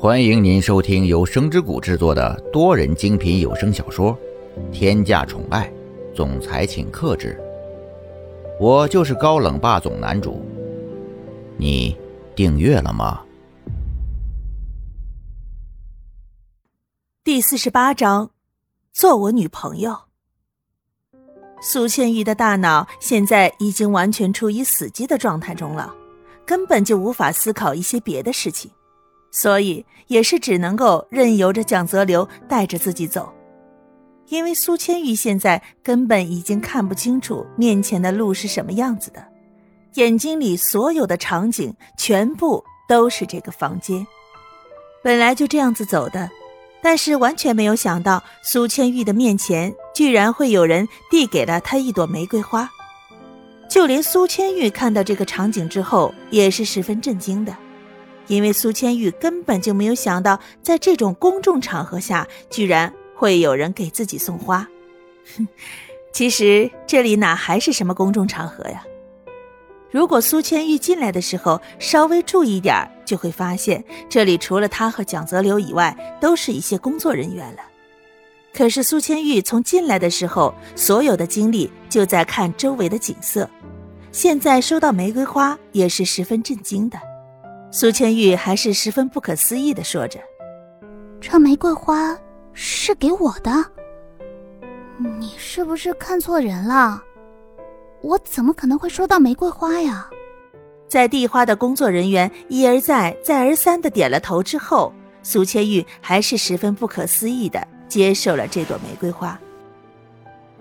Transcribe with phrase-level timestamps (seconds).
[0.00, 4.16] 欢迎您收听由声之谷制作的多人精品有声小说
[4.70, 5.68] 《天价宠爱
[6.14, 7.36] 总裁请克制》，
[8.64, 10.40] 我就是高冷霸总男主。
[11.56, 11.96] 你
[12.36, 13.24] 订阅了吗？
[17.24, 18.30] 第四十八章，
[18.92, 19.98] 做我女朋友。
[21.60, 25.92] 苏千玉的大脑现在已经完全处于死机的状态中了，
[26.46, 28.70] 根本就无法思考一些别的事情。
[29.30, 33.32] 所以也是只能够任由着蒋泽流带着自己走，
[34.28, 39.24] 因为苏千玉现在根本已经看不清楚面前的路是什么样子的，
[39.94, 44.06] 眼睛里所有的场景全部都是这个房间。
[45.02, 46.28] 本来就这样子走的，
[46.82, 52.68] 但是完全没有想到苏千玉的面前居然会有人递给了他一朵玫瑰花，
[53.68, 57.54] 就连苏千玉看到这个场景之后也是十分震惊的。
[58.28, 64.68] 因为苏千玉根本就没有想到，在这种公众场合下，居然会有人给自己送花。
[65.36, 65.48] 哼，
[66.12, 68.84] 其实这里哪还是什么公众场合呀？
[69.90, 72.76] 如果苏千玉进来的时候稍微注意点，
[73.06, 77.60] 就会发现这里除了他和蒋泽流以外，都是一些工作人员了。
[78.52, 83.48] 可是苏千玉从进来的时候，所有的精力就在看周围的景色，
[84.12, 86.98] 现在收到玫瑰花，也是十分震惊的。
[87.70, 90.18] 苏千玉还是十分不可思议的说着
[91.20, 92.18] ：“这玫瑰花
[92.54, 93.50] 是给我的，
[95.20, 97.02] 你是不是看错人了？
[98.00, 100.08] 我怎么可能会收到玫瑰花呀？”
[100.88, 104.90] 在递花的工作人员一而再、再而三的点了头之后，
[105.22, 109.38] 苏千玉还是十分不可思议的接受了这朵玫瑰花。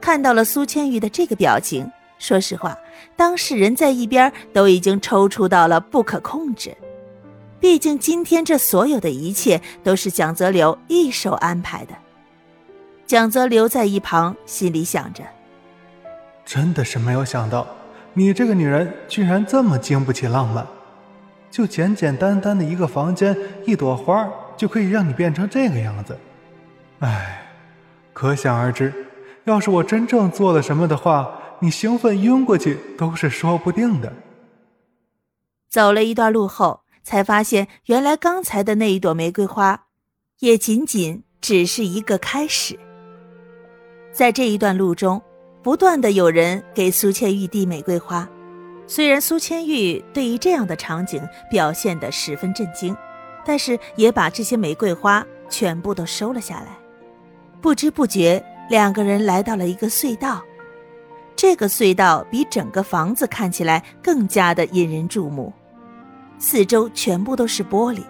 [0.02, 2.78] 看到了苏千玉的这个表情，说实话，
[3.16, 6.76] 当事人在一边都已经抽搐到了不可控制。
[7.60, 11.94] 毕竟今天这所有的一切都是蒋泽流一手安排的。
[13.06, 15.24] 蒋泽流在一旁心里想着
[16.46, 17.66] ：“真的是没有想到，
[18.14, 20.68] 你这个女人居然这么经不起浪漫，
[21.50, 26.18] 就简简单单的一个房间，一朵花就可以让你变成这个样子。
[27.00, 27.50] 唉，
[28.14, 28.94] 可想而知，
[29.46, 34.14] 要是我真正做了什么的话，你兴奋晕过去都是说不定的。”
[35.70, 36.82] 走了一段路后。
[37.08, 39.86] 才发现，原来刚才的那一朵玫瑰花，
[40.40, 42.78] 也仅仅只是一个开始。
[44.12, 45.22] 在这一段路中，
[45.64, 48.28] 不断的有人给苏千玉递玫瑰花。
[48.88, 52.94] 虽然苏千玉对于这样的场景表现得十分震惊，
[53.46, 56.78] 但是也把这些玫瑰花全部都收了下来。
[57.62, 60.44] 不知不觉，两个人来到了一个隧道。
[61.38, 65.54] 这个隧道比整个房子看起来更加的引人注目。
[66.40, 68.02] 四周全部都是玻璃，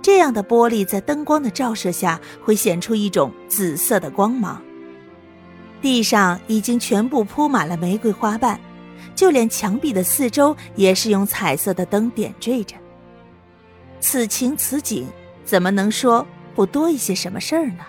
[0.00, 4.62] 这样的玻璃在灯光的照射下会显出一种紫色的光芒。
[5.80, 8.60] 地上已经全部铺满了玫瑰花瓣，
[9.14, 12.76] 就连墙壁的四周也是用彩色的灯点缀着。
[13.98, 15.08] 此情此景，
[15.44, 16.24] 怎么能说
[16.54, 17.84] 不多一些什么事儿呢？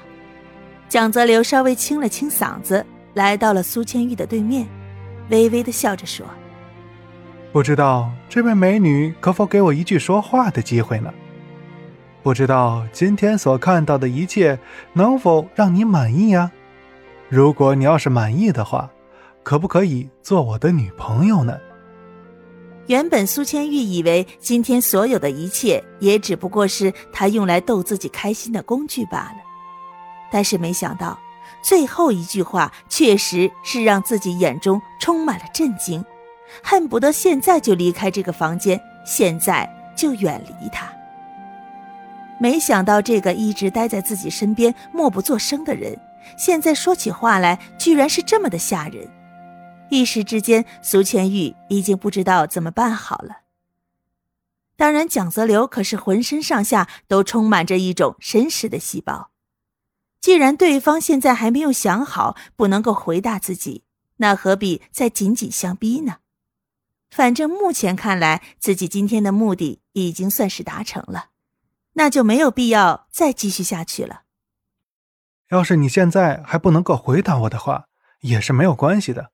[0.89, 2.83] 蒋泽流稍微清了清嗓子，
[3.13, 4.67] 来到了苏千玉的对面，
[5.29, 6.25] 微微的笑着说。
[7.53, 11.13] 不知道这位美女可否给我一句说话的机会呢？
[12.23, 14.57] 不知道今天所看到的一切
[14.93, 16.51] 能否让你满意呀？
[17.29, 18.89] 如果你要是满意的话，
[19.43, 21.55] 可不可以做我的女朋友呢？
[22.87, 29.37] 原本苏千玉以为今天所有的一切也只不过是他用来逗自己开心的工具罢了，
[30.31, 31.19] 但是没想到
[31.61, 36.03] 最后一句话确实是让自己眼中充满了震惊。
[36.63, 40.91] 恨不得现在就离开这个房间，现在就远离他。
[42.39, 45.97] 没想到这个一直待在自己身边默不作声的人，
[46.37, 49.07] 现在说起话来居然是这么的吓人。
[49.89, 53.41] 一时之间，苏千玉已经不知道怎么办好了。
[54.75, 59.29] 当然，蒋泽流可是浑身上下都充满着一种绅士的细胞。
[60.19, 63.83] 既然对方现在还没有想好，不能够回答自己，
[64.17, 66.15] 那何必再紧紧相逼呢？
[67.13, 71.29] 反正目前看来，自己今天的目的已经算是达成了，
[71.93, 74.23] 那就没有必要再继续下去了。
[75.49, 77.85] 要是你现在还不能够回答我的话，
[78.21, 79.29] 也是没有关系的，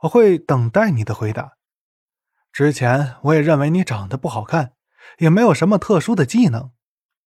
[0.00, 1.58] 我会等待你的回答。
[2.54, 4.72] 之前我也认为你长得不好看，
[5.18, 6.70] 也没有什么特殊的技能，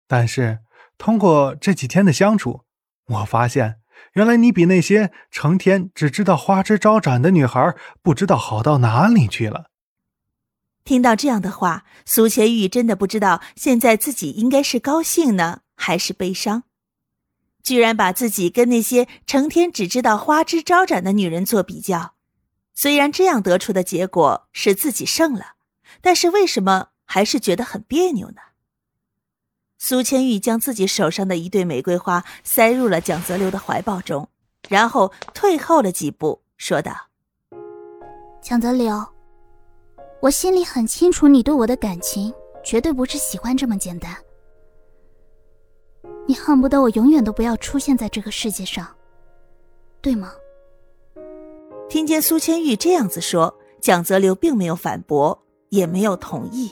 [0.06, 0.58] 但是
[0.98, 2.66] 通过这几天的相处，
[3.06, 3.80] 我发现
[4.12, 9.69] 原来你比那些成天只知道花枝招展的女孩不知道好到哪里去了。
[10.84, 16.64] 听到这样的话，苏千玉真的不知道现在自己应该是高兴呢，还是悲伤。
[17.62, 22.14] 居然把自己跟那些成天只知道花枝招展的女人做比较，
[22.74, 25.52] 虽然这样得出的结果是自己胜了，
[26.00, 28.36] 但是为什么还是觉得很别扭呢？
[29.76, 34.28] 苏千玉将自己手上的一对玫瑰花塞入了蒋泽流的怀抱中，
[34.68, 37.08] 然后退后了几步，说道
[38.42, 39.06] ：“蒋泽流，
[40.20, 42.32] 我心里很清楚，你对我的感情
[42.62, 44.14] 绝对不是喜欢这么简单。”
[46.26, 48.86] 你恨不得我永远都不要出现在这个世界上，
[50.00, 50.32] 对吗？
[51.88, 56.70] 听见苏千玉这样子说，蒋泽流并没有反驳，也没有同意，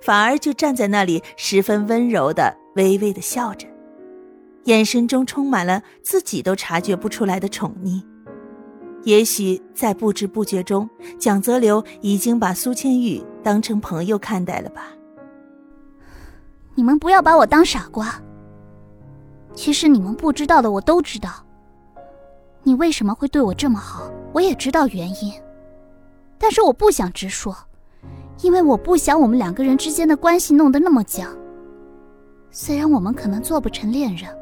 [0.00, 3.66] 反而就站在那里，十分温柔的微微的笑着，
[4.64, 8.02] 眼神中充满了自己都察觉不出来的宠溺。
[9.06, 14.88] 也许在不知不觉中，蒋泽流已经把苏千玉当成朋友看待了吧？
[16.74, 18.20] 你们不要把我当傻瓜。
[19.54, 21.30] 其实你们不知道的，我都知道。
[22.64, 25.32] 你为什么会对我这么好，我也知道原因，
[26.36, 27.56] 但是我不想直说，
[28.42, 31.32] 因为我不想我们两个人之间的关系弄得那么僵。
[32.50, 34.36] 虽然我们可能做不成恋人，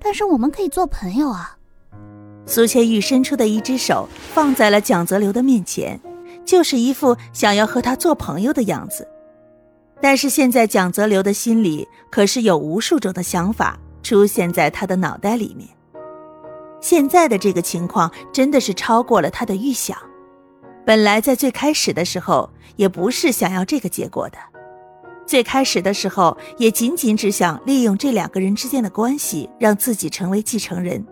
[0.00, 1.54] 但是我们可以做朋友啊。
[2.48, 6.00] 苏千玉伸出的一只手放在了蒋泽流的面前，
[6.44, 9.06] 就是一副想要和他做朋友的样子。
[10.00, 13.78] 但是现在蒋泽流的心里可是有无数种的想法。
[14.00, 15.68] 出现在他的脑袋里面。
[16.80, 19.98] 现在的这个情况真的是超过了他的预想。
[20.86, 24.38] 本来在最开始的时候也不是想要这个结果的，
[25.26, 31.04] 最开始的时候也仅仅只想利用这两个人之间的关系让自己成为继承人，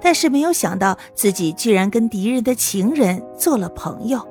[0.00, 4.26] 但是没有想到自己居然跟敌人的情人做了朋友，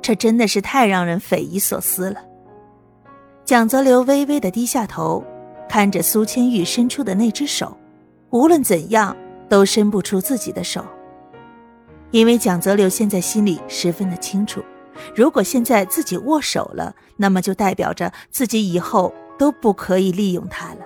[0.00, 2.20] 这真的是太让人匪夷所思了。
[3.44, 5.24] 蒋泽流微微的低下头。
[5.66, 7.76] 看着苏千玉伸出的那只手，
[8.30, 9.16] 无论怎样
[9.48, 10.84] 都伸不出自己的手。
[12.12, 14.62] 因为蒋泽流现在心里十分的清楚，
[15.16, 20.80] 如果现在自己握手了，那么就代表着自己以后都不可以利用他了。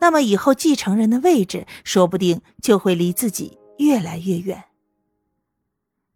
[0.00, 4.64] 那么以后继承人的位置，说不定就会离自己越来越远。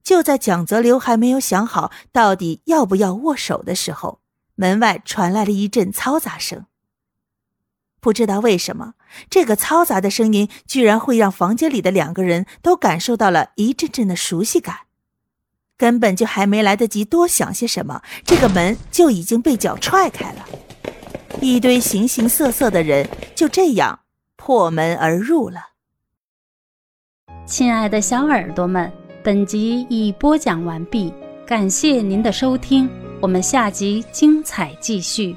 [0.02, 4.20] 就在蒋泽流还没有想好到底要不要握手的时候，
[4.56, 6.67] 门外传来了一阵嘈杂声。
[8.00, 8.94] 不知道为什么，
[9.31, 14.81] 这个嘈杂的声音居然会让房间里的两个人都感受到了一阵阵的熟悉感。
[15.76, 20.46] 根本就还没来得及多想些什么，这个门就已经被脚踹开了，
[21.40, 24.00] 一堆形形色色的人就这样
[24.37, 25.61] 破门而入了。
[27.46, 28.93] 亲爱的小耳朵们，
[29.23, 31.12] 本集已播讲完毕，
[31.46, 32.88] 感谢您的收听，
[33.20, 35.37] 我们下集精彩继续。